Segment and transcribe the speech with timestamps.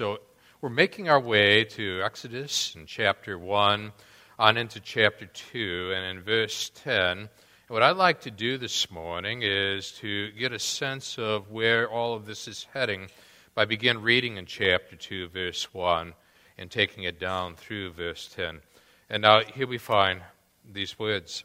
[0.00, 0.16] So
[0.62, 3.92] we're making our way to Exodus in chapter 1
[4.38, 7.28] on into chapter 2 and in verse 10.
[7.68, 12.14] what I'd like to do this morning is to get a sense of where all
[12.14, 13.08] of this is heading
[13.54, 16.14] by begin reading in chapter 2 verse 1
[16.56, 18.62] and taking it down through verse 10.
[19.10, 20.22] And now here we find
[20.64, 21.44] these words.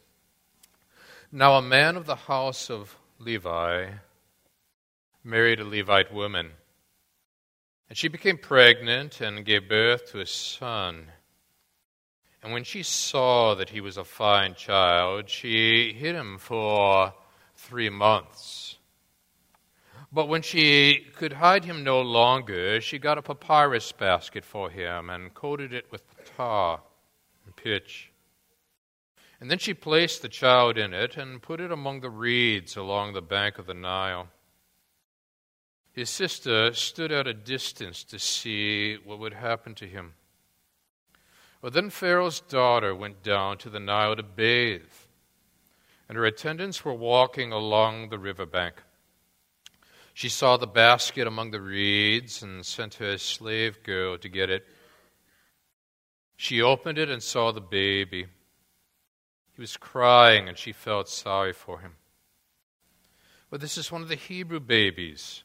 [1.29, 3.89] Now a man of the house of Levi
[5.25, 6.51] married a Levite woman.
[7.89, 11.11] And she became pregnant and gave birth to a son.
[12.41, 17.13] And when she saw that he was a fine child, she hid him for
[17.55, 18.77] three months.
[20.11, 25.09] But when she could hide him no longer, she got a papyrus basket for him
[25.09, 26.03] and coated it with
[26.37, 26.81] tar
[27.45, 28.11] and pitch.
[29.41, 33.13] And then she placed the child in it and put it among the reeds along
[33.13, 34.29] the bank of the Nile.
[35.95, 40.15] His sister stood at a distance to see what would happen to him.
[41.61, 44.81] Well, then Pharaoh's daughter went down to the Nile to bathe,
[46.09, 48.83] and her attendants were walking along the river bank.
[50.13, 54.67] She saw the basket among the reeds and sent her slave girl to get it.
[56.35, 58.25] She opened it and saw the baby.
[59.53, 61.93] He was crying, and she felt sorry for him.
[63.49, 65.44] But this is one of the Hebrew babies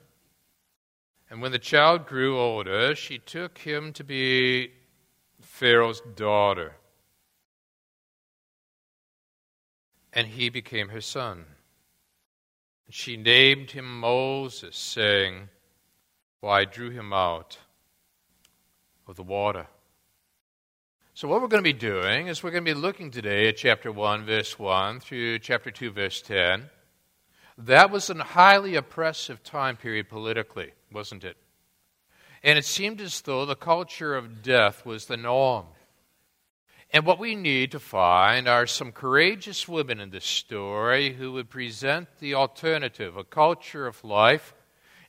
[1.31, 4.73] And when the child grew older, she took him to be
[5.39, 6.73] Pharaoh's daughter.
[10.11, 11.45] And he became her son.
[12.89, 15.47] She named him Moses, saying,
[16.41, 17.57] Well, I drew him out
[19.07, 19.67] of the water.
[21.13, 23.55] So, what we're going to be doing is we're going to be looking today at
[23.55, 26.69] chapter 1, verse 1 through chapter 2, verse 10.
[27.57, 31.37] That was a highly oppressive time period politically wasn't it?
[32.43, 35.67] And it seemed as though the culture of death was the norm.
[36.93, 41.49] And what we need to find are some courageous women in this story who would
[41.49, 44.53] present the alternative, a culture of life,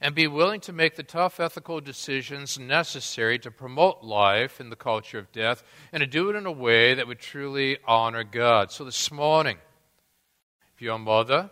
[0.00, 4.76] and be willing to make the tough ethical decisions necessary to promote life in the
[4.76, 8.70] culture of death and to do it in a way that would truly honor God.
[8.70, 9.58] So this morning,
[10.74, 11.50] if you're a mother,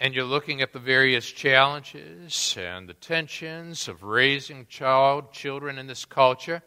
[0.00, 5.86] and you're looking at the various challenges and the tensions of raising child children in
[5.86, 6.62] this culture.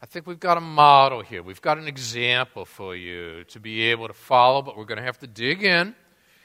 [0.00, 1.42] I think we've got a model here.
[1.42, 5.04] We've got an example for you to be able to follow but we're going to
[5.04, 5.94] have to dig in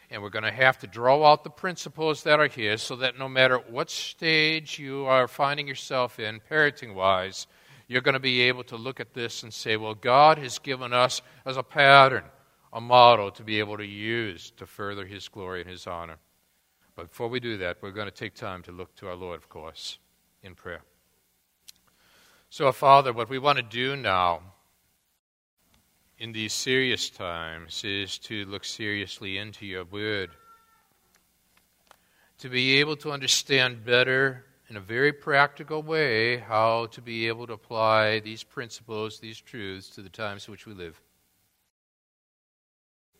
[0.09, 3.17] and we're going to have to draw out the principles that are here so that
[3.17, 7.47] no matter what stage you are finding yourself in parenting wise
[7.87, 10.91] you're going to be able to look at this and say well god has given
[10.91, 12.23] us as a pattern
[12.73, 16.17] a model to be able to use to further His glory and His honor.
[16.95, 19.37] But before we do that, we're going to take time to look to our Lord,
[19.37, 19.97] of course,
[20.43, 20.81] in prayer.
[22.49, 24.41] So, Father, what we want to do now
[26.19, 30.29] in these serious times is to look seriously into your word,
[32.39, 37.47] to be able to understand better in a very practical way how to be able
[37.47, 41.01] to apply these principles, these truths to the times in which we live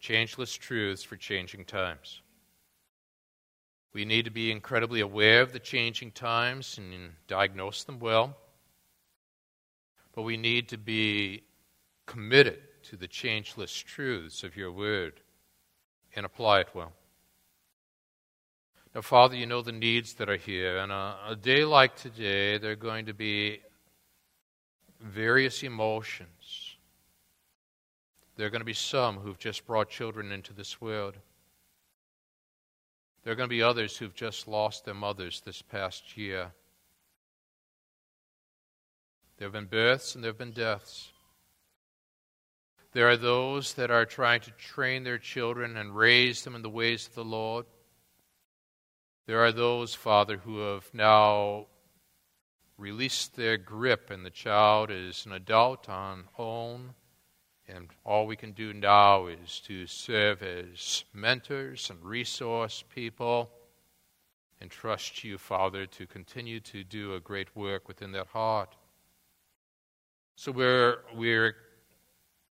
[0.01, 2.21] changeless truths for changing times.
[3.93, 8.35] We need to be incredibly aware of the changing times and diagnose them well.
[10.13, 11.43] But we need to be
[12.07, 15.21] committed to the changeless truths of your word
[16.15, 16.93] and apply it well.
[18.95, 20.79] Now, Father, you know the needs that are here.
[20.79, 23.61] And a, a day like today, there are going to be
[24.99, 26.40] various emotions
[28.41, 31.13] there are going to be some who've just brought children into this world.
[33.23, 36.51] There are going to be others who've just lost their mothers this past year.
[39.37, 41.11] There have been births and there have been deaths.
[42.93, 46.67] There are those that are trying to train their children and raise them in the
[46.67, 47.67] ways of the Lord.
[49.27, 51.67] There are those, Father, who have now
[52.79, 56.95] released their grip, and the child is an adult on own
[57.73, 63.49] and all we can do now is to serve as mentors and resource people
[64.59, 68.75] and trust you, Father, to continue to do a great work within that heart.
[70.35, 71.55] So we're, we're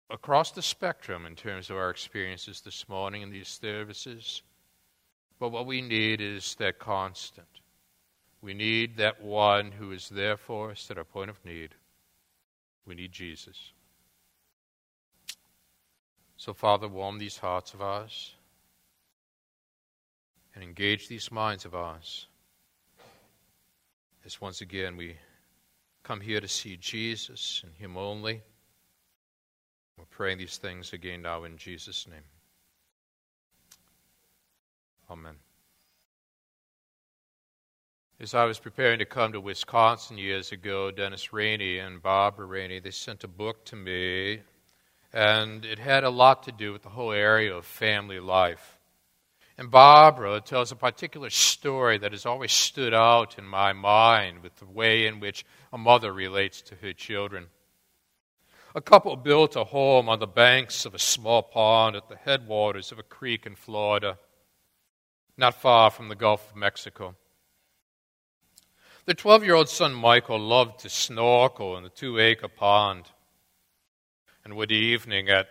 [0.09, 4.41] across the spectrum in terms of our experiences this morning in these services.
[5.39, 7.47] But what we need is that constant.
[8.41, 11.75] We need that one who is there for us at our point of need.
[12.85, 13.71] We need Jesus.
[16.45, 18.33] So, Father, warm these hearts of ours
[20.53, 22.27] and engage these minds of ours
[24.25, 25.15] as once again we
[26.03, 28.41] come here to see Jesus and Him only.
[29.97, 32.27] We're praying these things again now in Jesus' name.
[35.09, 35.35] Amen.
[38.19, 42.81] As I was preparing to come to Wisconsin years ago, Dennis Rainey and Barbara Rainey,
[42.81, 44.41] they sent a book to me,
[45.13, 48.79] and it had a lot to do with the whole area of family life.
[49.57, 54.55] And Barbara tells a particular story that has always stood out in my mind with
[54.55, 57.47] the way in which a mother relates to her children.
[58.73, 62.91] A couple built a home on the banks of a small pond at the headwaters
[62.91, 64.17] of a creek in Florida,
[65.37, 67.15] not far from the Gulf of Mexico.
[69.05, 73.11] Their 12 year old son Michael loved to snorkel in the two acre pond.
[74.43, 75.47] And one evening, at,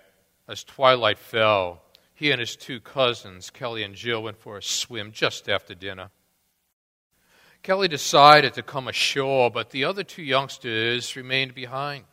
[0.49, 1.83] as twilight fell,
[2.15, 6.11] he and his two cousins, Kelly and Jill, went for a swim just after dinner.
[7.63, 12.05] Kelly decided to come ashore, but the other two youngsters remained behind,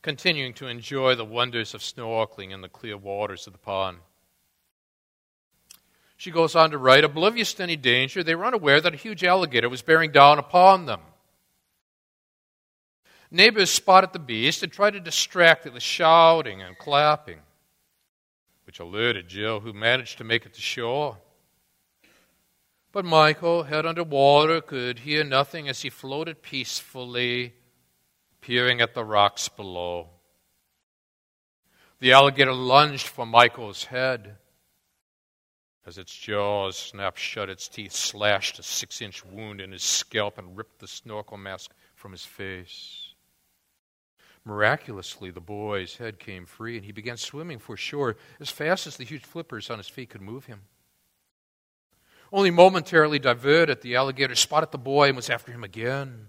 [0.00, 3.98] continuing to enjoy the wonders of snorkeling in the clear waters of the pond.
[6.16, 9.24] She goes on to write Oblivious to any danger, they were unaware that a huge
[9.24, 11.00] alligator was bearing down upon them.
[13.30, 17.40] Neighbors spotted the beast and tried to distract it with shouting and clapping
[18.70, 21.18] which alerted Jill, who managed to make it to shore.
[22.92, 27.54] But Michael, head under water, could hear nothing as he floated peacefully,
[28.40, 30.10] peering at the rocks below.
[31.98, 34.36] The alligator lunged for Michael's head.
[35.84, 40.38] As its jaws snapped shut, its teeth slashed a six inch wound in his scalp
[40.38, 43.09] and ripped the snorkel mask from his face.
[44.44, 48.96] Miraculously, the boy's head came free, and he began swimming for shore as fast as
[48.96, 50.62] the huge flippers on his feet could move him.
[52.32, 56.28] Only momentarily diverted, the alligator spotted the boy and was after him again.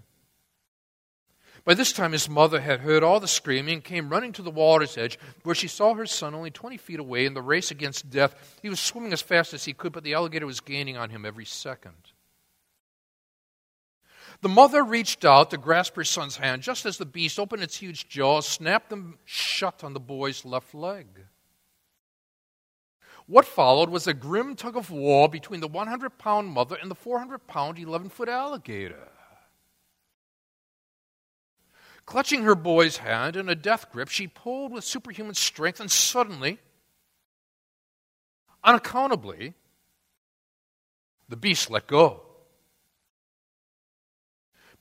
[1.64, 4.50] By this time, his mother had heard all the screaming and came running to the
[4.50, 8.10] water's edge, where she saw her son only 20 feet away in the race against
[8.10, 8.58] death.
[8.62, 11.24] He was swimming as fast as he could, but the alligator was gaining on him
[11.24, 12.11] every second.
[14.42, 17.76] The mother reached out to grasp her son's hand just as the beast opened its
[17.76, 21.06] huge jaws, snapped them shut on the boy's left leg.
[23.26, 26.96] What followed was a grim tug of war between the 100 pound mother and the
[26.96, 29.08] 400 pound, 11 foot alligator.
[32.04, 36.58] Clutching her boy's hand in a death grip, she pulled with superhuman strength, and suddenly,
[38.64, 39.54] unaccountably,
[41.28, 42.31] the beast let go.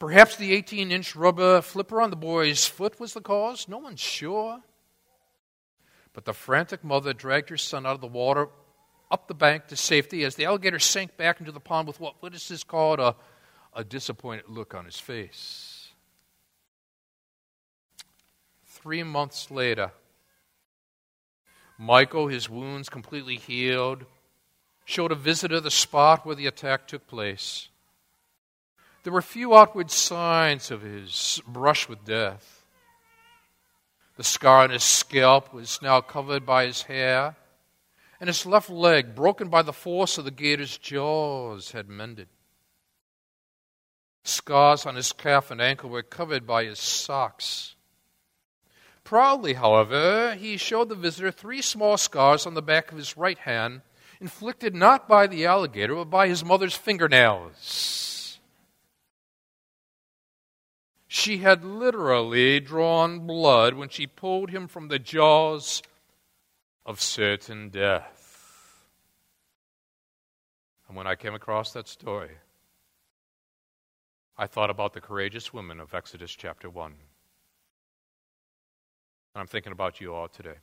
[0.01, 3.68] Perhaps the 18 inch rubber flipper on the boy's foot was the cause.
[3.68, 4.59] No one's sure.
[6.13, 8.50] But the frantic mother dragged her son out of the water
[9.12, 12.15] up the bank to safety as the alligator sank back into the pond with what,
[12.24, 13.00] this called?
[13.00, 13.15] A,
[13.75, 15.89] a disappointed look on his face.
[18.65, 19.92] Three months later,
[21.78, 24.06] Michael, his wounds completely healed,
[24.83, 27.68] showed a visitor the spot where the attack took place.
[29.03, 32.63] There were few outward signs of his brush with death.
[34.17, 37.35] The scar on his scalp was now covered by his hair,
[38.19, 42.27] and his left leg, broken by the force of the gator's jaws, had mended.
[44.23, 47.75] Scars on his calf and ankle were covered by his socks.
[49.03, 53.39] Proudly, however, he showed the visitor three small scars on the back of his right
[53.39, 53.81] hand,
[54.19, 58.20] inflicted not by the alligator, but by his mother's fingernails.
[61.13, 65.83] She had literally drawn blood when she pulled him from the jaws
[66.85, 68.85] of certain death.
[70.87, 72.37] And when I came across that story,
[74.37, 76.85] I thought about the courageous women of Exodus chapter 1.
[76.85, 76.95] And
[79.35, 80.59] I'm thinking about you all today.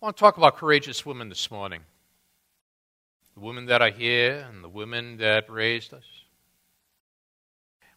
[0.00, 1.82] I want to talk about courageous women this morning.
[3.34, 6.17] The women that are here and the women that raised us.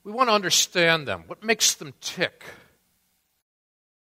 [0.03, 1.25] We want to understand them.
[1.27, 2.43] What makes them tick?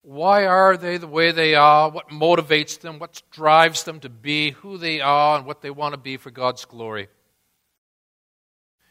[0.03, 1.89] Why are they the way they are?
[1.89, 2.97] What motivates them?
[2.97, 6.31] What drives them to be who they are and what they want to be for
[6.31, 7.07] God's glory?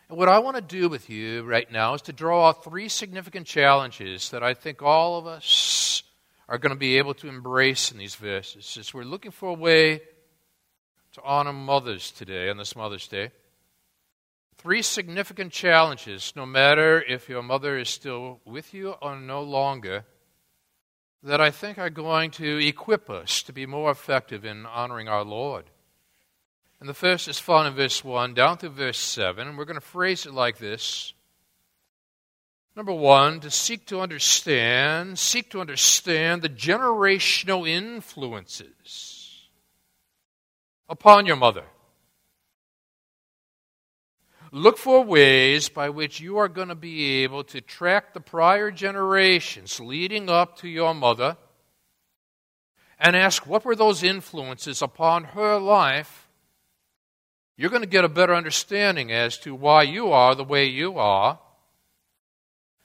[0.08, 2.88] And what I want to do with you right now is to draw out three
[2.88, 6.02] significant challenges that I think all of us
[6.48, 9.54] are going to be able to embrace in these verses as we're looking for a
[9.54, 10.02] way
[11.12, 13.30] to honor mothers today on this Mother's Day.
[14.60, 20.04] Three significant challenges, no matter if your mother is still with you or no longer,
[21.22, 25.24] that I think are going to equip us to be more effective in honoring our
[25.24, 25.70] Lord.
[26.78, 29.80] And the first is found in verse 1 down through verse 7, and we're going
[29.80, 31.14] to phrase it like this.
[32.76, 39.48] Number one, to seek to understand, seek to understand the generational influences
[40.86, 41.64] upon your mother.
[44.52, 48.71] Look for ways by which you are going to be able to track the prior
[48.71, 51.37] generations leading up to your mother
[52.99, 56.28] and ask what were those influences upon her life
[57.61, 60.97] you're going to get a better understanding as to why you are the way you
[60.97, 61.38] are.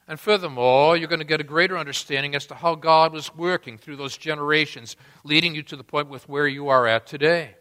[0.06, 3.78] And furthermore, you're going to get a greater understanding as to how God was working
[3.78, 7.56] through those generations, leading you to the point with where you are at today.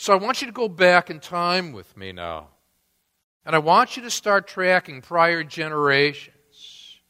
[0.00, 2.50] So I want you to go back in time with me now.
[3.44, 7.00] And I want you to start tracking prior generations.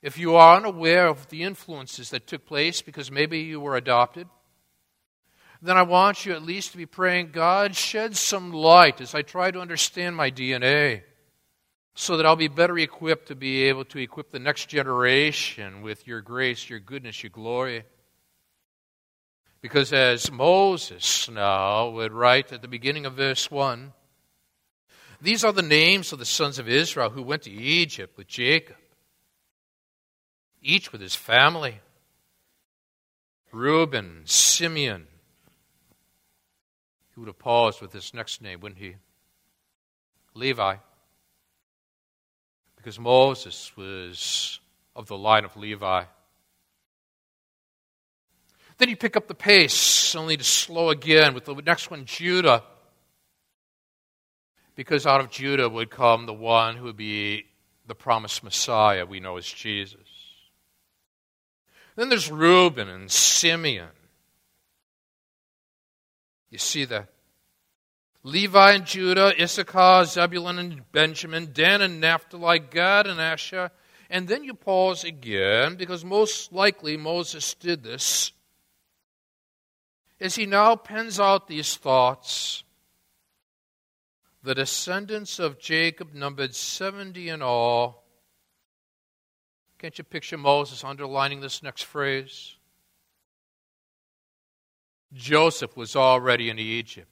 [0.00, 4.26] If you are unaware of the influences that took place because maybe you were adopted,
[5.60, 9.20] then I want you at least to be praying, God, shed some light as I
[9.20, 11.02] try to understand my DNA
[11.94, 16.06] so that I'll be better equipped to be able to equip the next generation with
[16.06, 17.84] your grace, your goodness, your glory.
[19.62, 23.92] Because as Moses now would write at the beginning of verse 1,
[25.20, 28.76] these are the names of the sons of Israel who went to Egypt with Jacob,
[30.62, 31.80] each with his family
[33.52, 35.06] Reuben, Simeon,
[37.12, 38.96] he would have paused with his next name, wouldn't he?
[40.34, 40.76] Levi.
[42.76, 44.60] Because Moses was
[44.94, 46.04] of the line of Levi.
[48.80, 52.64] Then you pick up the pace, only to slow again with the next one, Judah.
[54.74, 57.44] Because out of Judah would come the one who would be
[57.86, 60.00] the promised Messiah we know as Jesus.
[61.94, 63.90] Then there's Reuben and Simeon.
[66.48, 67.10] You see that?
[68.22, 73.72] Levi and Judah, Issachar, Zebulun and Benjamin, Dan and Naphtali, Gad and Asher.
[74.08, 78.32] And then you pause again, because most likely Moses did this.
[80.20, 82.62] As he now pens out these thoughts,
[84.42, 88.04] the descendants of Jacob numbered 70 in all.
[89.78, 92.56] Can't you picture Moses underlining this next phrase?
[95.12, 97.08] Joseph was already in Egypt.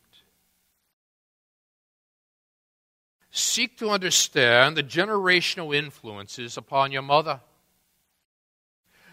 [3.31, 7.41] Seek to understand the generational influences upon your mother.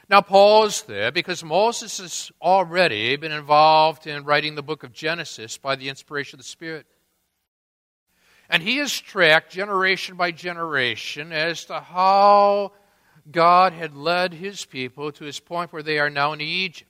[0.10, 5.58] Now, pause there because Moses has already been involved in writing the book of Genesis
[5.58, 6.86] by the inspiration of the Spirit.
[8.50, 12.74] And he has tracked generation by generation as to how
[13.32, 16.90] God had led his people to his point where they are now in Egypt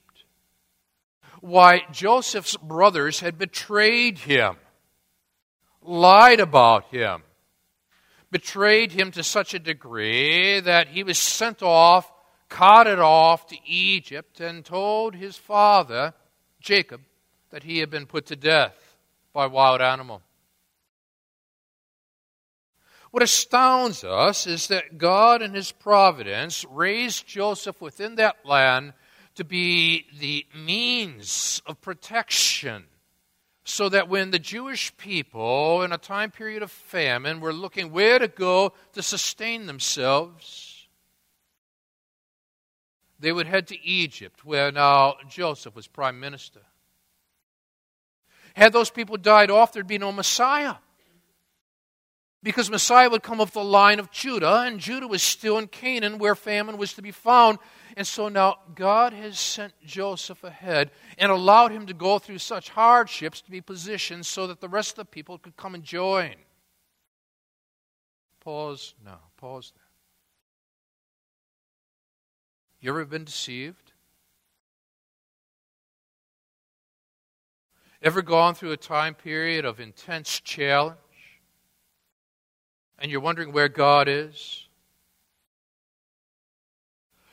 [1.40, 4.56] why Joseph's brothers had betrayed him,
[5.82, 7.22] lied about him,
[8.30, 12.10] betrayed him to such a degree that he was sent off,
[12.48, 16.14] carted off to Egypt, and told his father,
[16.60, 17.00] Jacob,
[17.50, 18.96] that he had been put to death
[19.32, 20.22] by a wild animal.
[23.16, 28.92] What astounds us is that God, in His providence, raised Joseph within that land
[29.36, 32.84] to be the means of protection
[33.64, 38.18] so that when the Jewish people, in a time period of famine, were looking where
[38.18, 40.75] to go to sustain themselves,
[43.18, 46.60] they would head to Egypt, where now Joseph was prime minister.
[48.54, 50.76] Had those people died off, there'd be no Messiah.
[52.42, 56.18] Because Messiah would come of the line of Judah, and Judah was still in Canaan
[56.18, 57.58] where famine was to be found.
[57.96, 62.68] And so now God has sent Joseph ahead and allowed him to go through such
[62.68, 66.34] hardships to be positioned so that the rest of the people could come and join.
[68.40, 69.20] Pause now.
[69.38, 69.85] Pause there.
[72.86, 73.90] You ever been deceived?
[78.00, 80.96] Ever gone through a time period of intense challenge?
[83.00, 84.68] And you're wondering where God is?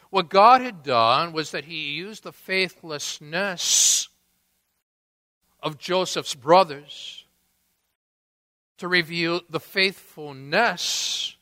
[0.10, 4.10] What God had done was that He used the faithlessness
[5.62, 7.26] of Joseph's brothers
[8.80, 11.36] to reveal the faithfulness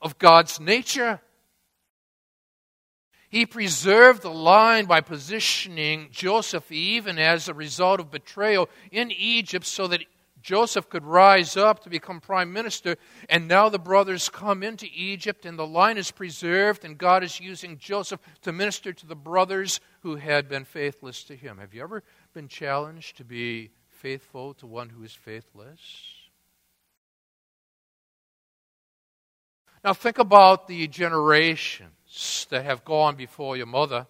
[0.00, 1.20] of God's nature.
[3.30, 9.64] He preserved the line by positioning Joseph, even as a result of betrayal, in Egypt
[9.64, 10.04] so that
[10.42, 12.96] Joseph could rise up to become prime minister.
[13.28, 17.38] And now the brothers come into Egypt, and the line is preserved, and God is
[17.38, 21.58] using Joseph to minister to the brothers who had been faithless to him.
[21.58, 22.02] Have you ever
[22.34, 25.78] been challenged to be faithful to one who is faithless?
[29.84, 31.92] Now, think about the generations
[32.50, 34.06] that have gone before your mother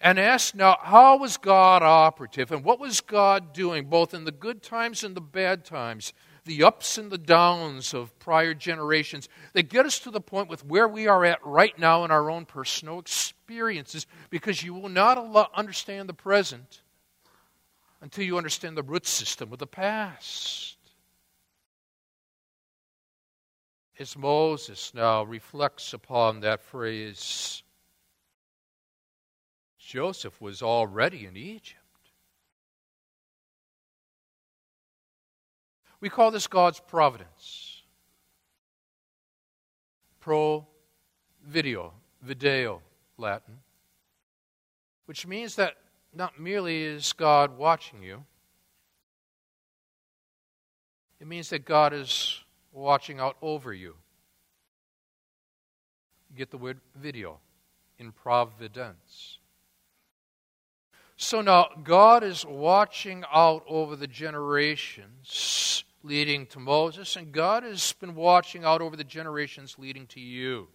[0.00, 4.32] and ask now, how was God operative and what was God doing both in the
[4.32, 6.14] good times and the bad times,
[6.46, 10.64] the ups and the downs of prior generations that get us to the point with
[10.64, 15.18] where we are at right now in our own personal experiences because you will not
[15.54, 16.80] understand the present
[18.00, 20.78] until you understand the root system of the past.
[24.00, 27.62] As Moses now reflects upon that phrase,
[29.78, 31.76] Joseph was already in Egypt.
[36.00, 37.82] We call this God's providence.
[40.18, 40.66] Pro
[41.46, 41.92] video,
[42.22, 42.80] video,
[43.18, 43.58] Latin,
[45.04, 45.74] which means that
[46.14, 48.24] not merely is God watching you,
[51.20, 52.42] it means that God is
[52.72, 53.96] watching out over you.
[56.36, 57.38] get the word video
[57.98, 59.38] in providence.
[61.16, 67.92] So now God is watching out over the generations leading to Moses, and God has
[67.92, 70.68] been watching out over the generations leading to you.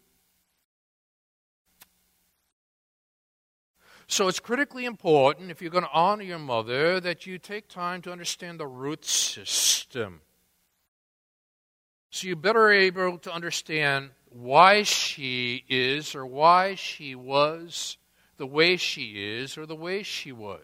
[4.08, 8.04] So it's critically important, if you're going to honor your mother, that you take time
[8.04, 10.22] to understand the root system.
[12.16, 17.98] So you better able to understand why she is or why she was
[18.38, 20.62] the way she is or the way she was.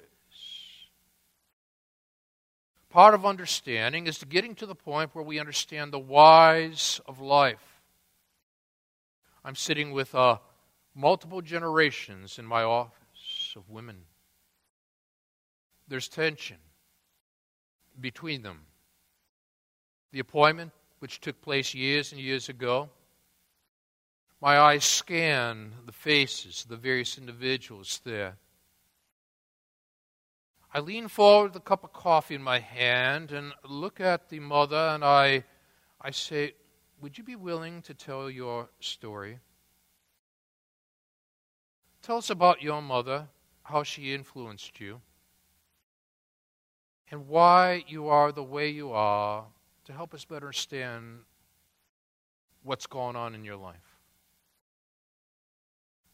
[2.90, 7.82] Part of understanding is getting to the point where we understand the whys of life.
[9.44, 10.38] I'm sitting with uh,
[10.96, 13.98] multiple generations in my office of women.
[15.86, 16.60] There's tension
[18.00, 18.62] between them.
[20.14, 22.88] The appointment, which took place years and years ago,
[24.40, 28.38] my eyes scan the faces of the various individuals there.
[30.72, 34.40] I lean forward with a cup of coffee in my hand and look at the
[34.40, 35.44] mother, and I,
[36.00, 36.54] I say,
[37.02, 39.40] Would you be willing to tell your story?
[42.04, 43.28] Tell us about your mother
[43.64, 45.02] how she influenced you,
[47.10, 49.46] and why you are the way you are
[49.92, 51.20] to help us better understand
[52.64, 53.98] what's going on in your life.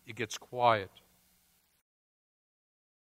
[0.06, 0.90] It gets quiet.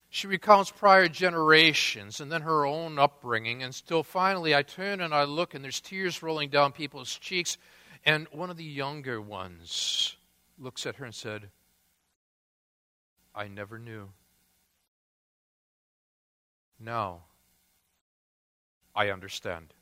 [0.08, 3.62] She recounts prior generations and then her own upbringing.
[3.62, 7.58] And still, finally, I turn and I look, and there's tears rolling down people's cheeks.
[8.04, 10.16] And one of the younger ones
[10.58, 11.50] looks at her and said,
[13.34, 14.08] I never knew.
[16.80, 17.24] Now,
[18.94, 19.73] I understand.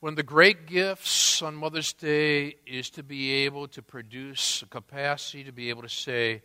[0.00, 4.66] One of the great gifts on Mother's Day is to be able to produce a
[4.66, 6.42] capacity to be able to say,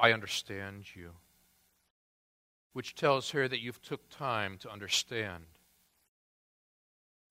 [0.00, 1.12] I understand you,
[2.72, 5.44] which tells her that you've took time to understand.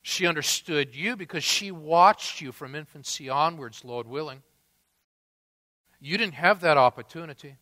[0.03, 4.41] She understood you because she watched you from infancy onwards, Lord willing.
[5.99, 7.57] You didn't have that opportunity.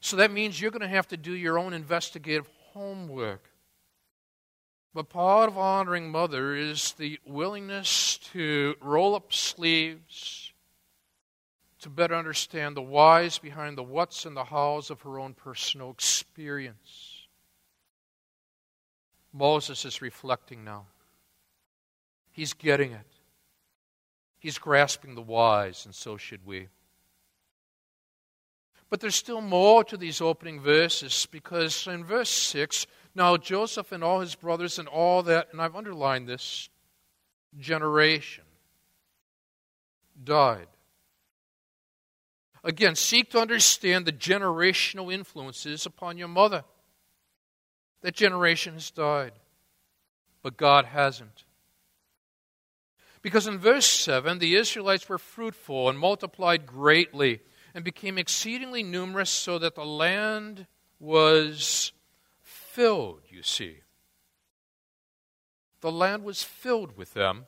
[0.00, 3.49] So that means you're going to have to do your own investigative homework.
[4.92, 10.52] But part of honoring mother is the willingness to roll up sleeves
[11.80, 15.90] to better understand the whys behind the whats and the hows of her own personal
[15.90, 17.26] experience.
[19.32, 20.86] Moses is reflecting now.
[22.32, 23.06] He's getting it.
[24.38, 26.68] He's grasping the whys, and so should we.
[28.88, 34.04] But there's still more to these opening verses because in verse 6, now Joseph and
[34.04, 36.68] all his brothers and all that, and I've underlined this
[37.58, 38.44] generation,
[40.22, 40.68] died.
[42.62, 46.64] Again, seek to understand the generational influences upon your mother.
[48.02, 49.32] That generation has died,
[50.42, 51.44] but God hasn't.
[53.22, 57.40] Because in verse 7, the Israelites were fruitful and multiplied greatly
[57.74, 60.66] and became exceedingly numerous, so that the land
[60.98, 61.92] was
[62.80, 63.76] filled, you see.
[65.82, 67.44] The land was filled with them.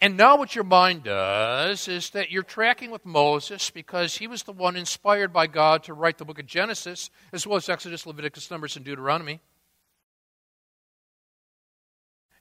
[0.00, 4.42] And now, what your mind does is that you're tracking with Moses because he was
[4.42, 8.06] the one inspired by God to write the book of Genesis, as well as Exodus,
[8.06, 9.38] Leviticus, Numbers, and Deuteronomy.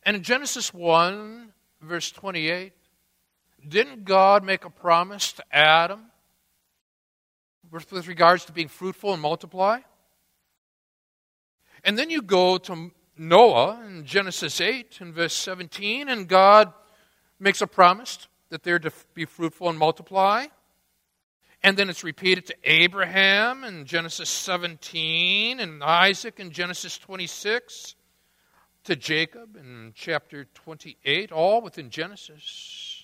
[0.01, 2.73] And in Genesis 1, verse 28,
[3.67, 6.05] didn't God make a promise to Adam
[7.69, 9.81] with regards to being fruitful and multiply?
[11.83, 16.73] And then you go to Noah in Genesis 8 and verse 17, and God
[17.39, 20.45] makes a promise that they're to be fruitful and multiply.
[21.61, 27.95] And then it's repeated to Abraham in Genesis 17 and Isaac in Genesis 26,
[28.85, 33.03] to Jacob in chapter 28, all within Genesis.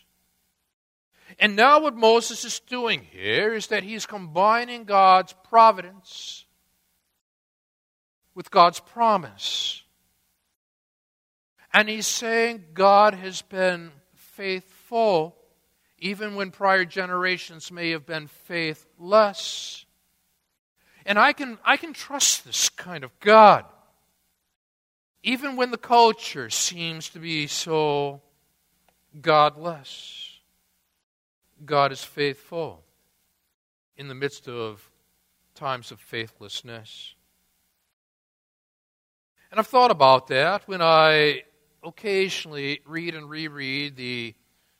[1.39, 6.44] And now, what Moses is doing here is that he's combining God's providence
[8.36, 9.82] with God's promise.
[11.74, 15.36] And he's saying God has been faithful,
[15.98, 19.86] even when prior generations may have been faithless.
[21.06, 23.65] And I can, I can trust this kind of God,
[25.24, 28.21] even when the culture seems to be so
[29.21, 30.39] godless.
[31.65, 32.84] God is faithful
[33.98, 34.89] in the midst of
[35.56, 37.14] times of faithlessness.
[39.51, 41.43] And I've thought about that when I
[41.84, 44.34] occasionally read and reread the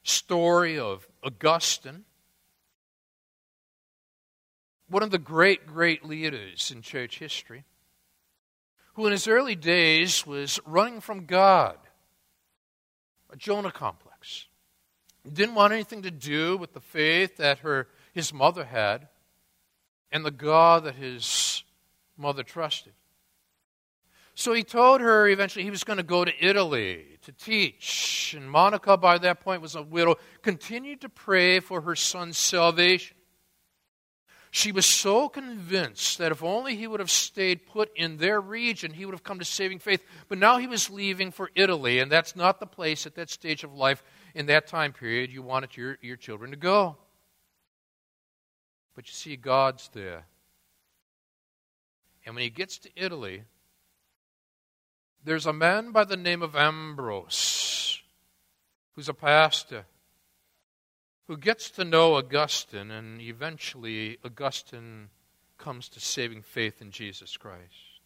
[0.04, 2.04] story of Augustine,
[4.88, 7.63] one of the great, great leaders in church history,
[8.93, 11.78] who in his early days was running from God,
[13.32, 14.47] a Jonah complex.
[15.32, 19.08] Didn't want anything to do with the faith that her, his mother had
[20.12, 21.63] and the God that his
[22.15, 22.93] mother trusted.
[24.36, 28.36] So he told her eventually he was going to go to Italy to teach.
[28.38, 33.15] And Monica, by that point, was a widow, continued to pray for her son's salvation.
[34.52, 38.93] She was so convinced that if only he would have stayed put in their region,
[38.93, 40.04] he would have come to saving faith.
[40.28, 43.63] But now he was leaving for Italy, and that's not the place at that stage
[43.63, 46.98] of life, in that time period, you wanted your, your children to go.
[48.95, 50.26] But you see, God's there.
[52.26, 53.43] And when he gets to Italy,
[55.26, 58.02] there's a man by the name of Ambrose
[58.94, 59.86] who's a pastor
[61.28, 65.10] who gets to know Augustine, and eventually Augustine
[65.58, 68.00] comes to saving faith in Jesus Christ.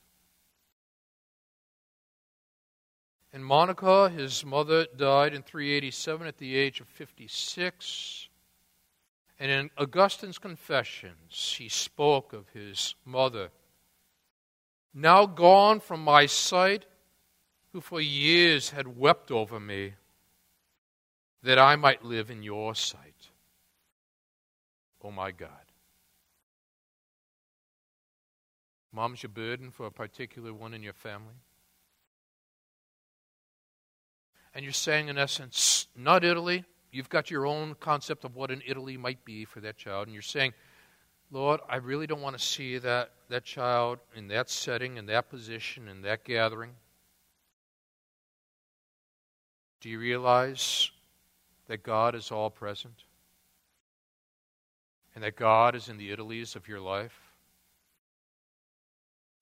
[3.34, 8.30] In Monica, his mother, died in 387 at the age of 56.
[9.38, 13.50] And in Augustine's confessions, he spoke of his mother,
[14.94, 16.86] now gone from my sight
[17.74, 19.94] who for years had wept over me,
[21.44, 23.30] that I might live in your sight.
[25.04, 25.50] Oh my God.
[28.92, 31.36] Mom's your burden for a particular one in your family?
[34.56, 36.66] And you're saying, in essence, not Italy.
[36.92, 40.08] You've got your own concept of what an Italy might be for that child.
[40.08, 40.54] And you're saying,
[41.32, 45.30] Lord, I really don't want to see that, that child in that setting, in that
[45.30, 46.72] position, in that gathering.
[49.82, 50.92] Do you realize
[51.68, 53.04] that God is all present?
[55.16, 57.20] And that God is in the Italies of your life?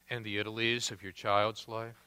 [0.10, 1.97] And the Italies of your child's life?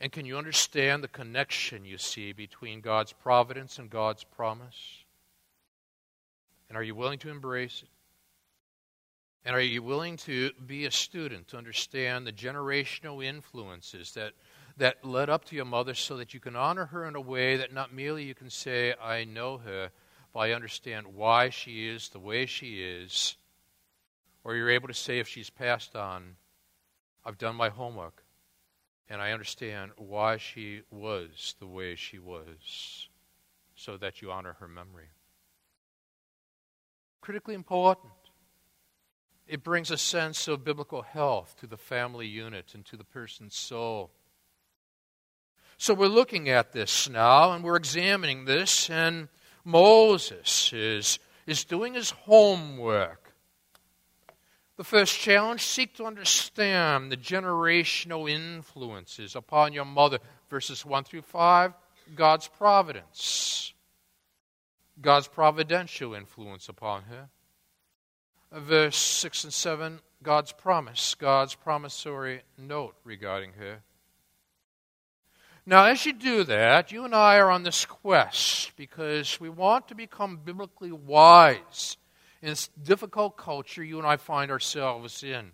[0.00, 5.04] And can you understand the connection you see between God's providence and God's promise?
[6.68, 7.88] And are you willing to embrace it?
[9.44, 14.32] And are you willing to be a student to understand the generational influences that
[14.80, 17.58] that led up to your mother so that you can honor her in a way
[17.58, 19.90] that not merely you can say, I know her,
[20.32, 23.36] but I understand why she is the way she is.
[24.42, 26.36] Or you're able to say, if she's passed on,
[27.26, 28.24] I've done my homework
[29.10, 33.08] and I understand why she was the way she was,
[33.74, 35.10] so that you honor her memory.
[37.20, 38.12] Critically important.
[39.46, 43.54] It brings a sense of biblical health to the family unit and to the person's
[43.54, 44.10] soul.
[45.80, 49.28] So we're looking at this now and we're examining this, and
[49.64, 53.32] Moses is, is doing his homework.
[54.76, 60.18] The first challenge seek to understand the generational influences upon your mother,
[60.50, 61.72] verses 1 through 5,
[62.14, 63.72] God's providence,
[65.00, 67.30] God's providential influence upon her.
[68.52, 73.80] verse 6 and 7, God's promise, God's promissory note regarding her.
[75.70, 79.86] Now, as you do that, you and I are on this quest because we want
[79.86, 81.96] to become biblically wise
[82.42, 85.52] in this difficult culture you and I find ourselves in.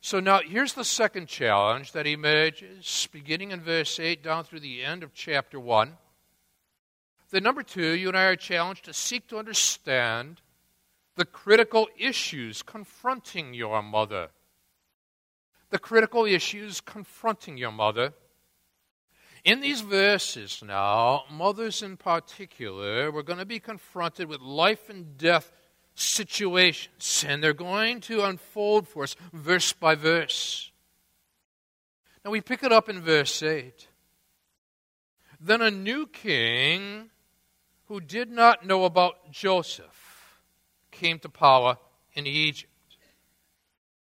[0.00, 4.84] So now here's the second challenge that emerges, beginning in verse 8 down through the
[4.84, 5.96] end of chapter 1.
[7.32, 10.40] Then, number two, you and I are challenged to seek to understand
[11.16, 14.28] the critical issues confronting your mother.
[15.70, 18.12] The critical issues confronting your mother.
[19.44, 25.18] In these verses now, mothers in particular, we're going to be confronted with life and
[25.18, 25.50] death
[25.94, 30.70] situations, and they're going to unfold for us verse by verse.
[32.24, 33.88] Now we pick it up in verse 8.
[35.40, 37.10] Then a new king
[37.88, 40.40] who did not know about Joseph
[40.92, 41.78] came to power
[42.14, 42.70] in Egypt.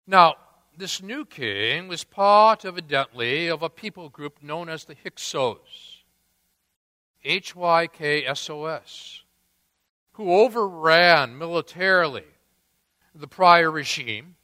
[0.08, 0.34] Now,
[0.80, 6.02] this new king was part, evidently, of a people group known as the Hyksos.
[7.22, 9.22] H Y K S O S
[10.20, 12.26] who overran militarily
[13.14, 14.36] the prior regime.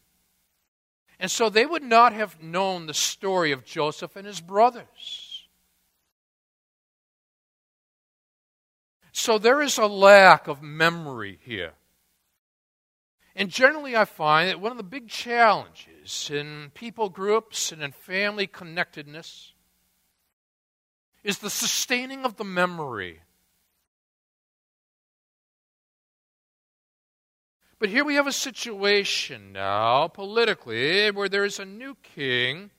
[1.21, 5.47] And so they would not have known the story of Joseph and his brothers.
[9.13, 11.73] So there is a lack of memory here.
[13.39, 17.93] And generally, I find that one of the big challenges in people groups and in
[17.93, 19.53] family connectedness
[21.23, 23.21] is the sustaining of the memory.
[27.79, 32.71] But here we have a situation now, politically, where there is a new king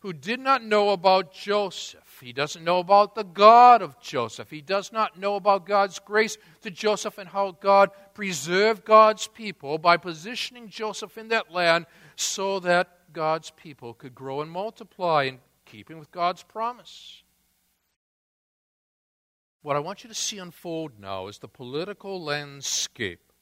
[0.00, 2.20] who did not know about Joseph.
[2.22, 4.50] He doesn't know about the God of Joseph.
[4.50, 9.78] He does not know about God's grace to Joseph and how God preserved God's people
[9.78, 15.38] by positioning Joseph in that land so that God's people could grow and multiply in
[15.64, 17.22] keeping with God's promise.
[19.62, 23.32] What I want you to see unfold now is the political landscape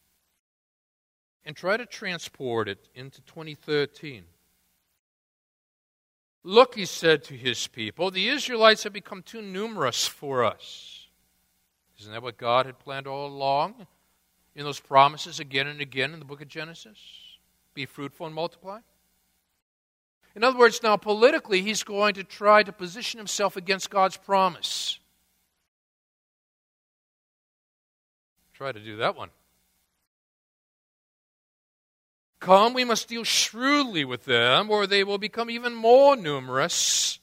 [1.45, 4.25] and try to transport it into 2013.
[6.47, 11.07] Look, he said to his people, the Israelites have become too numerous for us.
[11.99, 13.87] Isn't that what God had planned all along
[14.55, 16.99] in those promises again and again in the book of Genesis?
[17.73, 18.81] Be fruitful and multiply?
[20.37, 24.99] In other words, now politically, he's going to try to position himself against God's promise.
[28.53, 29.31] Try to do that one.
[32.45, 37.19] Come, we must deal shrewdly with them, or they will become even more numerous.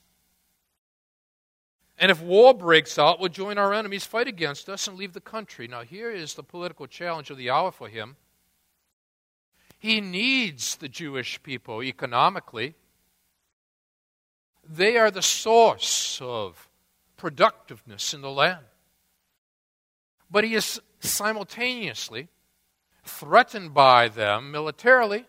[1.98, 5.22] And if war breaks out, we'll join our enemies, fight against us, and leave the
[5.22, 5.68] country.
[5.68, 8.16] Now, here is the political challenge of the hour for him.
[9.78, 12.74] He needs the Jewish people economically.
[14.68, 16.68] They are the source of
[17.18, 18.66] productiveness in the land.
[20.30, 22.30] But he is simultaneously
[23.04, 25.26] threatened by them militarily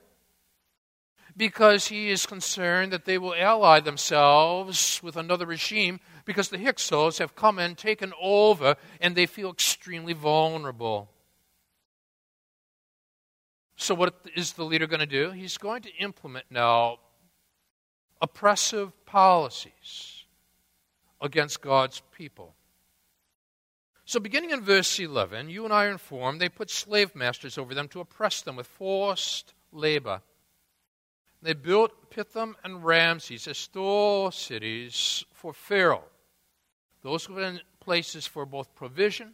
[1.37, 7.19] because he is concerned that they will ally themselves with another regime because the Hyksos
[7.19, 11.09] have come and taken over and they feel extremely vulnerable.
[13.77, 15.31] So, what is the leader going to do?
[15.31, 16.99] He's going to implement now
[18.21, 20.25] oppressive policies
[21.21, 22.55] against God's people.
[24.13, 27.73] So, beginning in verse 11, you and I are informed they put slave masters over
[27.73, 30.21] them to oppress them with forced labor.
[31.41, 36.05] They built Pithom and Ramses as store cities for Pharaoh.
[37.01, 39.33] Those were places for both provision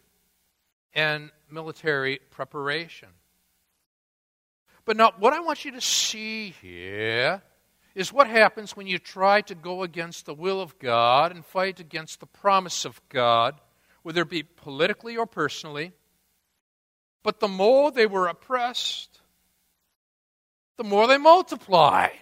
[0.95, 3.09] and military preparation.
[4.85, 7.43] But now, what I want you to see here
[7.97, 11.81] is what happens when you try to go against the will of God and fight
[11.81, 13.61] against the promise of God
[14.03, 15.93] whether it be politically or personally.
[17.23, 19.21] But the more they were oppressed,
[20.77, 22.13] the more they multiplied.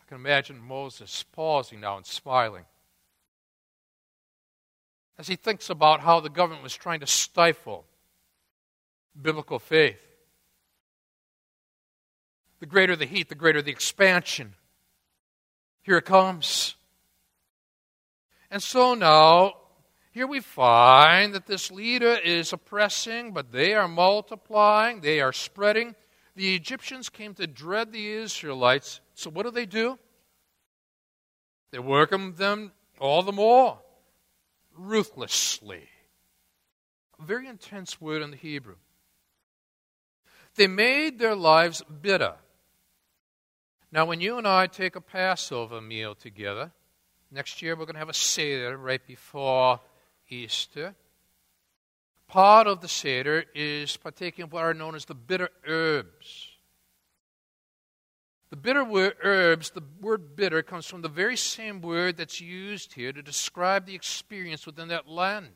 [0.00, 2.64] I can imagine Moses pausing now and smiling
[5.18, 7.86] as he thinks about how the government was trying to stifle
[9.20, 10.00] biblical faith.
[12.60, 14.54] The greater the heat, the greater the expansion.
[15.82, 16.74] Here it comes.
[18.56, 19.52] And so now,
[20.12, 25.94] here we find that this leader is oppressing, but they are multiplying, they are spreading.
[26.36, 29.02] The Egyptians came to dread the Israelites.
[29.12, 29.98] So what do they do?
[31.70, 33.78] They welcome them all the more
[34.74, 35.90] ruthlessly.
[37.20, 38.76] A very intense word in the Hebrew.
[40.54, 42.36] They made their lives bitter.
[43.92, 46.72] Now, when you and I take a Passover meal together,
[47.36, 49.78] next year we're going to have a Seder right before
[50.30, 50.94] Easter.
[52.26, 56.48] Part of the Seder is partaking of what are known as the bitter herbs.
[58.48, 62.94] The bitter word, herbs, the word bitter, comes from the very same word that's used
[62.94, 65.50] here to describe the experience within that land.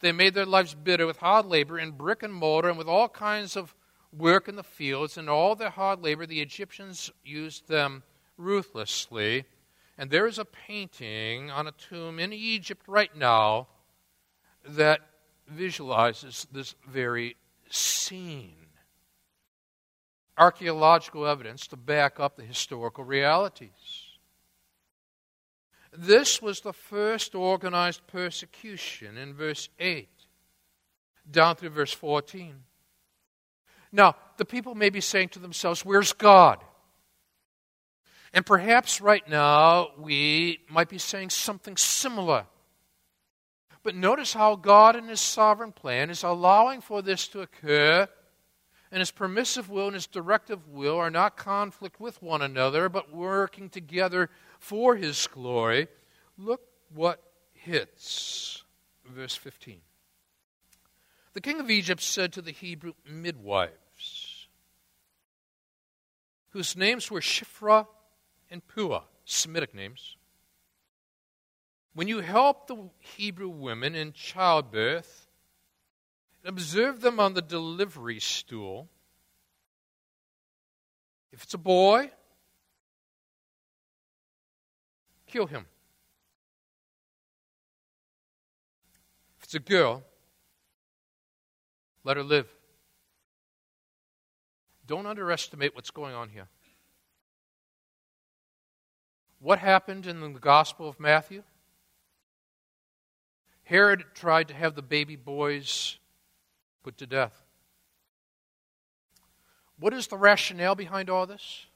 [0.00, 3.08] They made their lives bitter with hard labor in brick and mortar and with all
[3.08, 3.74] kinds of
[4.16, 5.18] work in the fields.
[5.18, 8.04] And all their hard labor, the Egyptians used them
[8.36, 9.44] ruthlessly.
[9.98, 13.66] And there is a painting on a tomb in Egypt right now
[14.64, 15.00] that
[15.48, 17.36] visualizes this very
[17.68, 18.54] scene.
[20.36, 24.18] Archaeological evidence to back up the historical realities.
[25.92, 30.08] This was the first organized persecution in verse 8,
[31.28, 32.54] down through verse 14.
[33.90, 36.62] Now, the people may be saying to themselves, Where's God?
[38.32, 42.46] And perhaps right now we might be saying something similar.
[43.82, 48.06] But notice how God, in His sovereign plan, is allowing for this to occur,
[48.90, 53.14] and His permissive will and His directive will are not conflict with one another, but
[53.14, 55.88] working together for His glory.
[56.36, 56.60] Look
[56.94, 58.62] what hits.
[59.06, 59.80] Verse 15.
[61.32, 64.48] The king of Egypt said to the Hebrew midwives,
[66.50, 67.86] whose names were Shiphrah
[68.50, 70.16] and Puah, Semitic names.
[71.94, 75.26] When you help the Hebrew women in childbirth,
[76.44, 78.88] observe them on the delivery stool.
[81.32, 82.10] If it's a boy,
[85.26, 85.66] kill him.
[89.38, 90.02] If it's a girl,
[92.04, 92.48] let her live.
[94.86, 96.48] Don't underestimate what's going on here.
[99.40, 101.42] What happened in the Gospel of Matthew?
[103.62, 105.98] Herod tried to have the baby boys
[106.82, 107.44] put to death.
[109.78, 111.66] What is the rationale behind all this?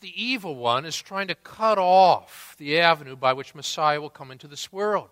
[0.00, 4.30] The evil one is trying to cut off the avenue by which Messiah will come
[4.30, 5.10] into this world.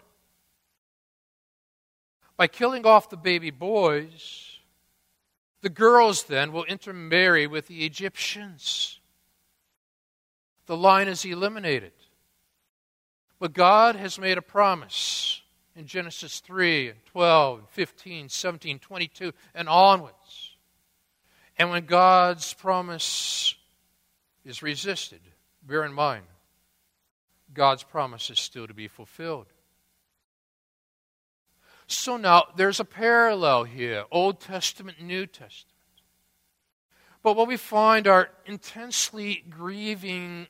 [2.36, 4.58] By killing off the baby boys,
[5.60, 8.97] the girls then will intermarry with the Egyptians
[10.68, 11.92] the line is eliminated.
[13.40, 15.40] But God has made a promise
[15.74, 20.56] in Genesis 3, and 12, 15, 17, 22, and onwards.
[21.56, 23.54] And when God's promise
[24.44, 25.20] is resisted,
[25.62, 26.24] bear in mind,
[27.54, 29.46] God's promise is still to be fulfilled.
[31.86, 35.74] So now there's a parallel here Old Testament, New Testament.
[37.22, 40.48] But what we find are intensely grieving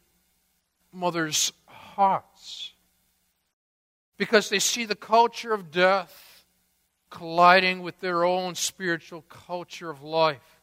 [0.92, 2.72] mothers' hearts
[4.16, 6.44] because they see the culture of death
[7.10, 10.60] colliding with their own spiritual culture of life.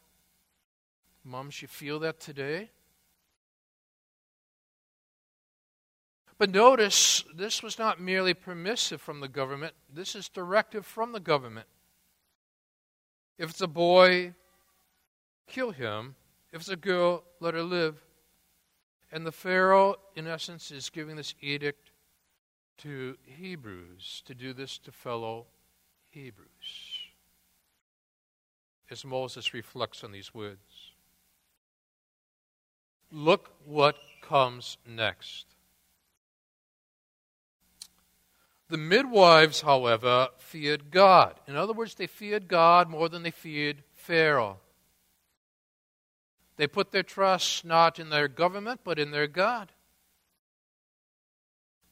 [1.24, 2.70] Moms, you feel that today?
[6.38, 11.20] But notice, this was not merely permissive from the government, this is directive from the
[11.20, 11.66] government.
[13.38, 14.34] If it's a boy,
[15.46, 16.14] kill him.
[16.52, 18.02] If it's a girl, let her live.
[19.16, 21.90] And the Pharaoh, in essence, is giving this edict
[22.82, 25.46] to Hebrews to do this to fellow
[26.10, 26.50] Hebrews.
[28.90, 30.92] As Moses reflects on these words.
[33.10, 35.46] Look what comes next.
[38.68, 41.40] The midwives, however, feared God.
[41.48, 44.58] In other words, they feared God more than they feared Pharaoh.
[46.56, 49.72] They put their trust not in their government, but in their God.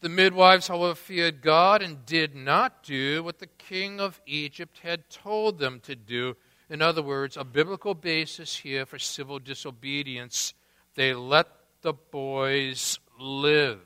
[0.01, 5.09] The midwives, however, feared God and did not do what the king of Egypt had
[5.09, 6.37] told them to do.
[6.69, 10.55] In other words, a biblical basis here for civil disobedience.
[10.95, 11.49] They let
[11.83, 13.81] the boys live.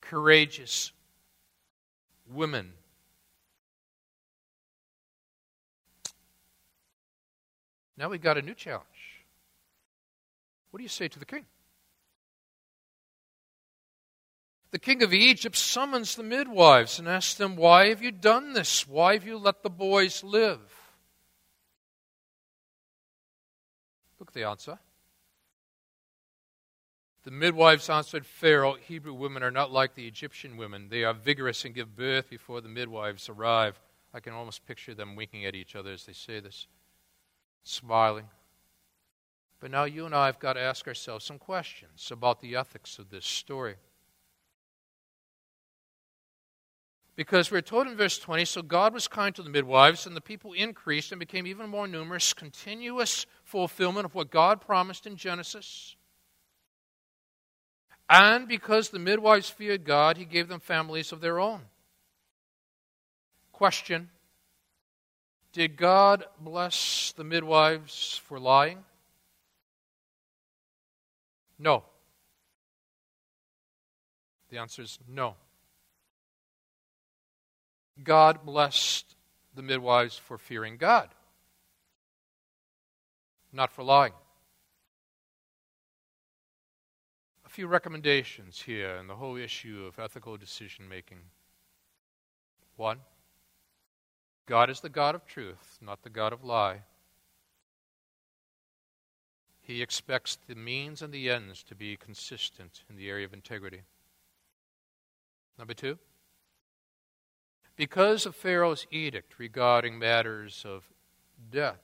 [0.00, 0.92] Courageous
[2.26, 2.72] women
[7.98, 9.24] Now we've got a new challenge.
[10.70, 11.44] What do you say to the king?
[14.70, 18.86] The king of Egypt summons the midwives and asks them, Why have you done this?
[18.86, 20.60] Why have you let the boys live?
[24.20, 24.78] Look at the answer.
[27.24, 30.88] The midwives answered Pharaoh, Hebrew women are not like the Egyptian women.
[30.88, 33.80] They are vigorous and give birth before the midwives arrive.
[34.14, 36.66] I can almost picture them winking at each other as they say this,
[37.68, 38.28] smiling.
[39.60, 42.98] But now you and I have got to ask ourselves some questions about the ethics
[42.98, 43.76] of this story.
[47.16, 50.20] Because we're told in verse 20 so God was kind to the midwives, and the
[50.20, 55.96] people increased and became even more numerous, continuous fulfillment of what God promised in Genesis.
[58.08, 61.62] And because the midwives feared God, he gave them families of their own.
[63.52, 64.10] Question
[65.58, 68.84] Did God bless the midwives for lying?
[71.58, 71.82] No.
[74.50, 75.34] The answer is no.
[78.04, 79.16] God blessed
[79.56, 81.08] the midwives for fearing God,
[83.52, 84.12] not for lying.
[87.44, 91.18] A few recommendations here in the whole issue of ethical decision making.
[92.76, 92.98] One,
[94.48, 96.80] God is the God of truth, not the God of lie.
[99.60, 103.82] He expects the means and the ends to be consistent in the area of integrity.
[105.58, 105.98] Number two,
[107.76, 110.88] because of Pharaoh's edict regarding matters of
[111.50, 111.82] death.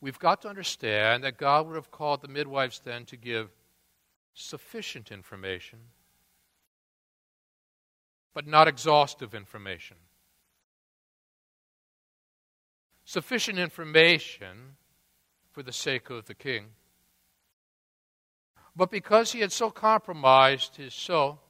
[0.00, 3.50] We've got to understand that God would have called the midwives then to give
[4.34, 5.78] sufficient information,
[8.34, 9.96] but not exhaustive information.
[13.04, 14.76] Sufficient information
[15.50, 16.66] for the sake of the king.
[18.76, 21.40] But because he had so compromised his soul,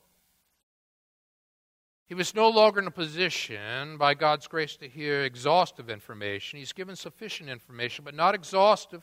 [2.06, 6.58] he was no longer in a position, by God's grace, to hear exhaustive information.
[6.58, 9.02] He's given sufficient information, but not exhaustive,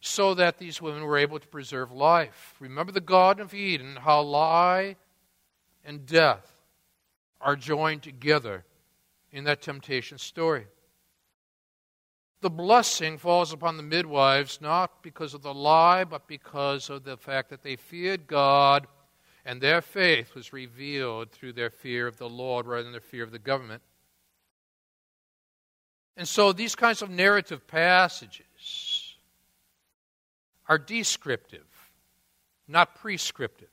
[0.00, 2.56] so that these women were able to preserve life.
[2.58, 4.96] Remember the Garden of Eden, how lie
[5.84, 6.54] and death
[7.40, 8.64] are joined together
[9.32, 10.66] in that temptation story.
[12.40, 17.16] The blessing falls upon the midwives not because of the lie, but because of the
[17.16, 18.86] fact that they feared God
[19.44, 23.24] and their faith was revealed through their fear of the Lord rather than their fear
[23.24, 23.82] of the government.
[26.16, 29.16] And so these kinds of narrative passages
[30.68, 31.66] are descriptive,
[32.68, 33.68] not prescriptive.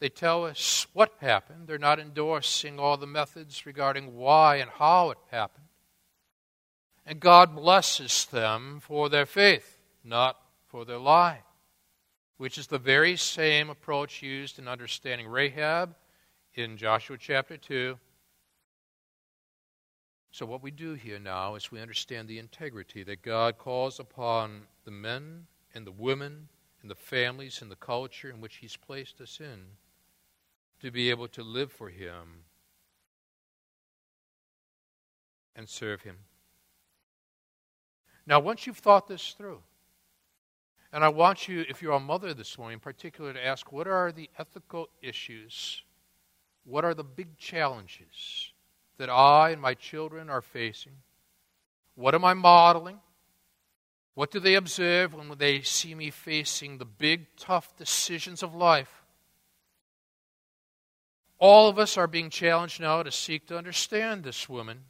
[0.00, 1.66] They tell us what happened.
[1.66, 5.66] They're not endorsing all the methods regarding why and how it happened.
[7.04, 10.36] And God blesses them for their faith, not
[10.68, 11.42] for their lie
[12.38, 15.94] which is the very same approach used in understanding Rahab
[16.54, 17.98] in Joshua chapter 2.
[20.30, 24.62] So, what we do here now is we understand the integrity that God calls upon
[24.84, 26.48] the men and the women
[26.80, 29.64] and the families and the culture in which He's placed us in
[30.80, 32.44] to be able to live for Him
[35.54, 36.16] and serve Him.
[38.26, 39.60] Now, once you've thought this through,
[40.92, 43.86] and I want you, if you're a mother this morning in particular, to ask what
[43.86, 45.82] are the ethical issues?
[46.64, 48.52] What are the big challenges
[48.98, 50.92] that I and my children are facing?
[51.94, 53.00] What am I modeling?
[54.14, 58.97] What do they observe when they see me facing the big, tough decisions of life?
[61.38, 64.84] All of us are being challenged now to seek to understand this woman.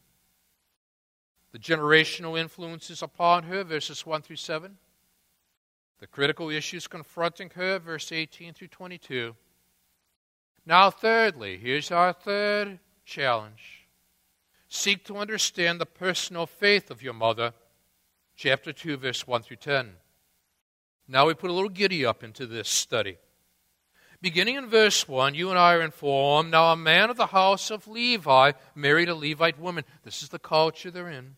[1.53, 4.79] The generational influences upon her, verses 1 through 7
[5.99, 9.35] the critical issues confronting her, verse 18 through 22.
[10.65, 13.87] Now, thirdly, here's our third challenge
[14.71, 17.55] seek to understand the personal faith of your mother,
[18.37, 19.95] chapter 2, verse 1 through 10.
[21.09, 23.17] Now, we put a little giddy up into this study.
[24.21, 27.71] Beginning in verse 1, you and I are informed now a man of the house
[27.71, 29.85] of Levi married a Levite woman.
[30.03, 31.37] This is the culture they're in.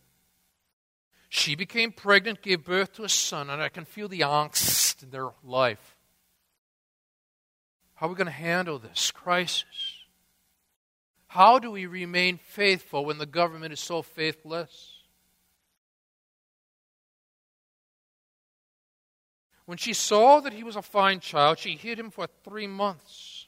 [1.29, 5.11] She became pregnant, gave birth to a son, and I can feel the angst in
[5.11, 5.99] their life.
[7.95, 10.01] How are we going to handle this crisis?
[11.29, 15.00] How do we remain faithful when the government is so faithless?
[19.67, 23.47] When she saw that he was a fine child, she hid him for three months.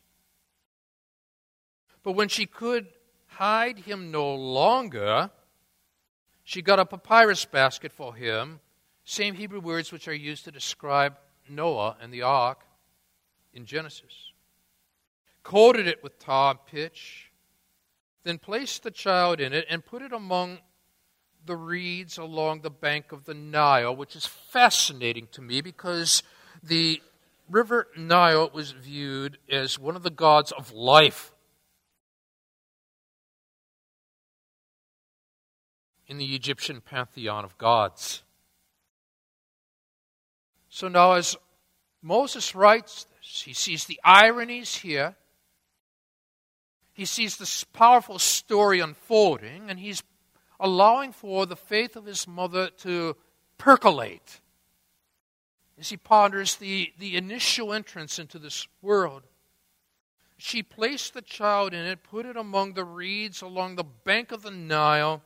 [2.03, 2.87] But when she could
[3.27, 5.31] hide him no longer,
[6.45, 8.61] she got a papyrus basket for him,
[9.05, 11.17] same Hebrew words which are used to describe
[11.49, 12.61] Noah and the ark
[13.53, 14.33] in Genesis.
[15.43, 17.31] Coated it with tar pitch,
[18.25, 20.59] then placed the child in it and put it among
[21.45, 26.23] the reeds along the bank of the Nile, which is fascinating to me because
[26.63, 27.03] the
[27.51, 31.33] river Nile was viewed as one of the gods of life
[36.07, 38.23] in the Egyptian pantheon of gods.
[40.69, 41.37] So now, as
[42.03, 45.17] Moses writes this, he sees the ironies here.
[46.93, 50.03] He sees this powerful story unfolding, and he's
[50.63, 53.17] allowing for the faith of his mother to
[53.59, 54.41] percolate
[55.79, 59.25] as he ponders the, the initial entrance into this world.
[60.39, 64.43] She placed the child in it, put it among the reeds along the bank of
[64.43, 65.23] the Nile,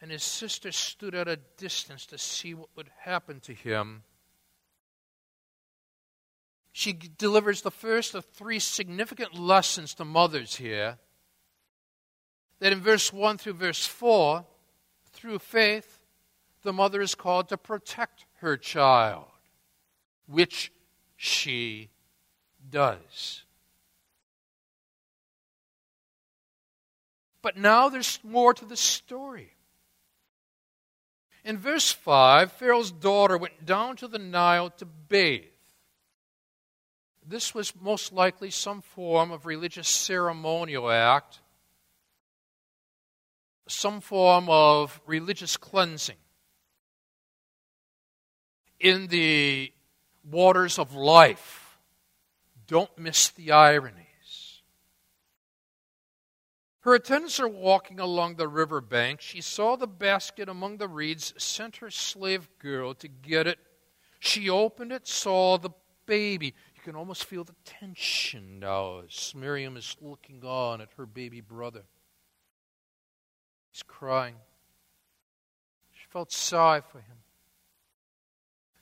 [0.00, 4.04] and his sister stood at a distance to see what would happen to him.
[6.70, 10.98] She delivers the first of three significant lessons to mothers here.
[12.60, 14.44] That in verse 1 through verse 4,
[15.12, 15.98] through faith,
[16.62, 19.26] the mother is called to protect her child,
[20.26, 20.72] which
[21.16, 21.90] she
[22.70, 23.42] does.
[27.42, 29.52] But now there's more to the story.
[31.44, 35.44] In verse 5, Pharaoh's daughter went down to the Nile to bathe.
[37.26, 41.40] This was most likely some form of religious ceremonial act,
[43.66, 46.16] some form of religious cleansing.
[48.80, 49.72] In the
[50.30, 51.78] waters of life,
[52.66, 54.04] don't miss the ironies.
[56.80, 59.22] Her attendants are walking along the river bank.
[59.22, 63.58] She saw the basket among the reeds, sent her slave girl to get it.
[64.18, 65.70] She opened it, saw the
[66.04, 66.54] baby.
[66.74, 71.40] You can almost feel the tension now as Miriam is looking on at her baby
[71.40, 71.84] brother.
[73.74, 74.36] He's crying.
[75.94, 77.16] She felt sorry for him.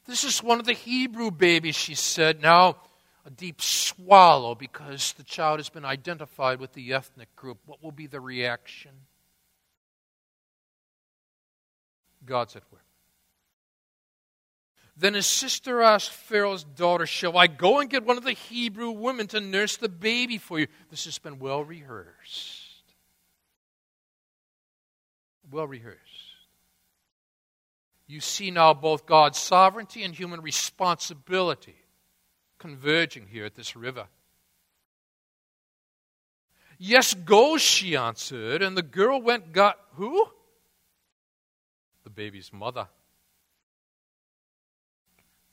[0.07, 2.43] This is one of the Hebrew babies, she said.
[2.43, 2.77] Now,
[3.25, 7.57] a deep swallow because the child has been identified with the ethnic group.
[7.65, 8.91] What will be the reaction?
[12.27, 12.83] God's at work.
[14.95, 18.91] Then his sister asked Pharaoh's daughter, Shall I go and get one of the Hebrew
[18.91, 20.67] women to nurse the baby for you?
[20.91, 22.62] This has been well rehearsed.
[25.53, 26.01] Well rehearsed.
[28.07, 31.77] You see now both God's sovereignty and human responsibility
[32.59, 34.07] converging here at this river.
[36.79, 40.27] Yes, go, she answered, and the girl went, got who?
[42.05, 42.89] The baby's mother.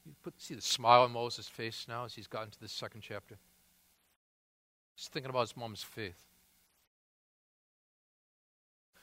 [0.05, 3.01] You put, see the smile on Moses' face now as he's gotten to this second
[3.01, 3.37] chapter.
[4.95, 6.23] He's thinking about his mom's faith.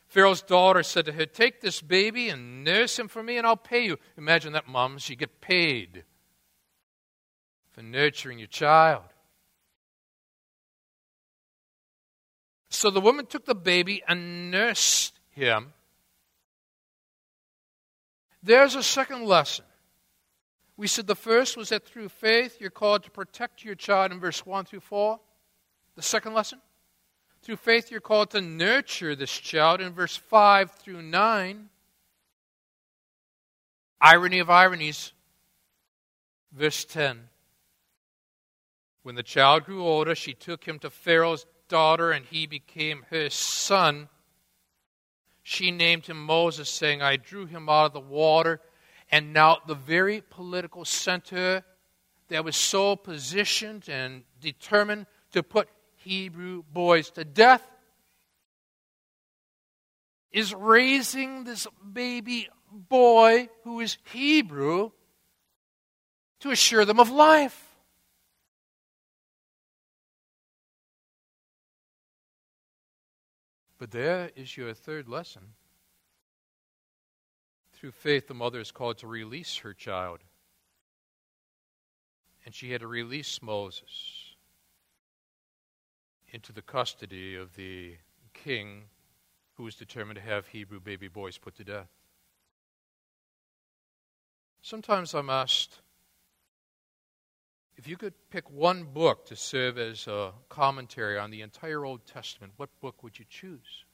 [0.07, 3.57] Pharaoh's daughter said to her, Take this baby and nurse him for me, and I'll
[3.57, 3.98] pay you.
[4.16, 5.09] Imagine that, moms.
[5.09, 6.04] You get paid
[7.72, 9.02] for nurturing your child.
[12.70, 15.72] So the woman took the baby and nursed him.
[18.42, 19.64] There's a second lesson.
[20.76, 24.20] We said the first was that through faith you're called to protect your child in
[24.20, 25.18] verse 1 through 4.
[25.96, 26.61] The second lesson?
[27.47, 31.68] Through faith you're called to nurture this child in verse 5 through 9.
[34.01, 35.12] Irony of ironies,
[36.51, 37.28] verse 10.
[39.05, 43.30] When the child grew older, she took him to Pharaoh's daughter, and he became her
[43.30, 44.09] son.
[45.44, 48.61] She named him Moses, saying, I drew him out of the water.
[49.12, 51.62] And now, the very political center
[52.26, 55.68] that was so positioned and determined to put
[56.07, 57.66] Hebrew boys to death
[60.30, 64.92] is raising this baby boy who is Hebrew
[66.40, 67.61] to assure them of life.
[73.78, 75.42] But there is your third lesson.
[77.72, 80.20] Through faith, the mother is called to release her child.
[82.44, 84.26] And she had to release Moses
[86.33, 87.97] into the custody of the
[88.35, 88.85] king
[89.55, 91.89] who was determined to have Hebrew baby boys put to death.
[94.61, 95.81] Sometimes I'm asked,
[97.77, 102.05] if you could pick one book to serve as a commentary on the entire Old
[102.07, 103.85] Testament, what book would you choose?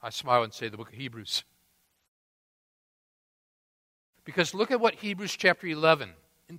[0.00, 1.44] I smile and say the book of Hebrews.
[4.24, 6.10] Because look at what Hebrews chapter 11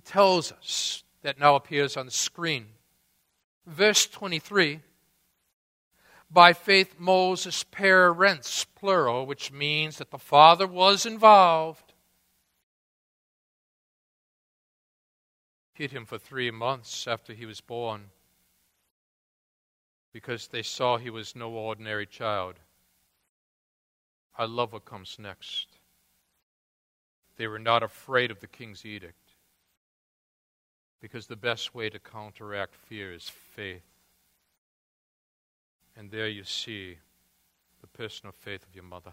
[0.04, 2.66] tells us that now appears on the screen.
[3.66, 4.80] Verse 23
[6.30, 11.92] By faith, Moses' parents, plural, which means that the father was involved,
[15.74, 18.10] hid him for three months after he was born.
[20.12, 22.56] because they saw he was no ordinary child.
[24.36, 25.68] I love what comes next.
[27.36, 29.29] They were not afraid of the king's edict
[31.00, 33.82] because the best way to counteract fear is faith.
[35.96, 36.98] And there you see
[37.80, 39.12] the personal faith of your mother.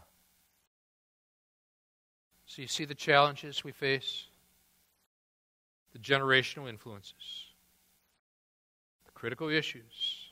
[2.46, 4.26] So you see the challenges we face,
[5.94, 7.48] the generational influences,
[9.06, 10.30] the critical issues,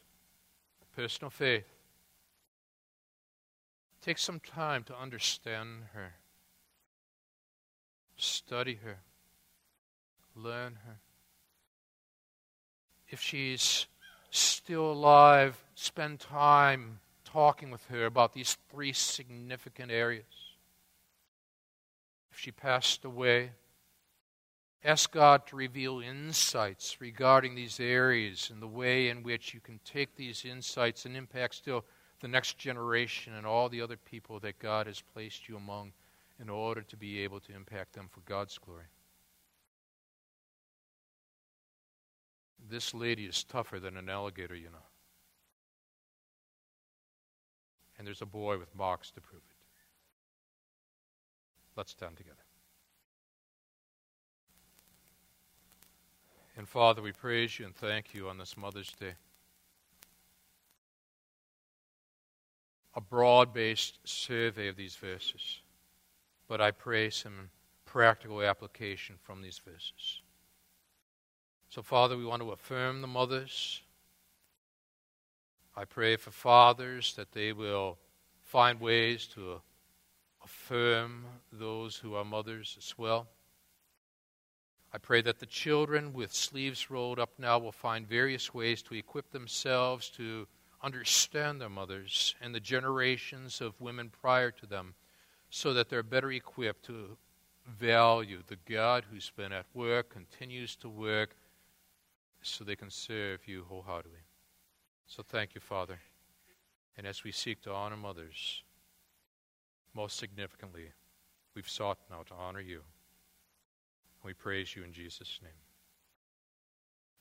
[0.80, 1.66] the personal faith.
[4.02, 6.14] Take some time to understand her,
[8.18, 9.00] study her,
[10.36, 11.00] learn her.
[13.10, 13.88] If she's
[14.30, 20.26] still alive, spend time talking with her about these three significant areas.
[22.32, 23.52] If she passed away,
[24.84, 29.80] ask God to reveal insights regarding these areas and the way in which you can
[29.86, 31.86] take these insights and impact still
[32.22, 35.92] the next generation and all the other people that God has placed you among
[36.40, 38.86] in order to be able to impact them for God's glory.
[42.68, 44.86] This lady is tougher than an alligator, you know.
[47.98, 49.56] And there's a boy with marks to prove it.
[51.76, 52.38] Let's stand together.
[56.58, 59.16] And Father, we praise you and thank you on this Mother's Day.
[62.96, 65.60] A broad based survey of these verses,
[66.48, 67.50] but I pray some
[67.84, 70.22] practical application from these verses.
[71.76, 73.82] So, Father, we want to affirm the mothers.
[75.76, 77.98] I pray for fathers that they will
[78.44, 79.60] find ways to
[80.42, 83.28] affirm those who are mothers as well.
[84.94, 88.96] I pray that the children with sleeves rolled up now will find various ways to
[88.96, 90.48] equip themselves to
[90.82, 94.94] understand their mothers and the generations of women prior to them
[95.50, 97.18] so that they're better equipped to
[97.68, 101.36] value the God who's been at work, continues to work,
[102.48, 104.20] so they can serve you wholeheartedly.
[105.08, 106.00] So thank you, Father.
[106.98, 108.64] And as we seek to honor mothers,
[109.94, 110.92] most significantly,
[111.56, 112.82] we've sought now to honor you.
[114.24, 115.52] We praise you in Jesus' name.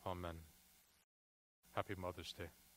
[0.06, 0.36] Amen.
[1.74, 2.50] Happy Mother's Day.